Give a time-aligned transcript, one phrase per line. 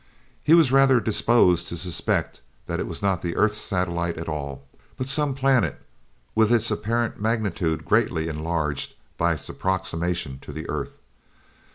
[0.43, 4.63] He was rather disposed to suspect that it was not the earth's satellite at all,
[4.97, 5.79] but some planet
[6.33, 10.97] with its apparent magnitude greatly enlarged by its approximation to the earth.